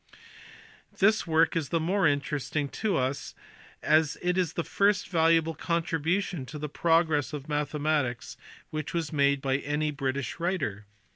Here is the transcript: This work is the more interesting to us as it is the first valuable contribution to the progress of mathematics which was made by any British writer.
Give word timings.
This 0.97 1.27
work 1.27 1.55
is 1.55 1.69
the 1.69 1.79
more 1.79 2.07
interesting 2.07 2.69
to 2.69 2.97
us 2.97 3.35
as 3.83 4.17
it 4.23 4.35
is 4.35 4.53
the 4.53 4.63
first 4.63 5.07
valuable 5.07 5.53
contribution 5.53 6.43
to 6.47 6.57
the 6.57 6.67
progress 6.67 7.33
of 7.33 7.47
mathematics 7.47 8.35
which 8.71 8.95
was 8.95 9.13
made 9.13 9.43
by 9.43 9.57
any 9.57 9.91
British 9.91 10.39
writer. 10.39 10.87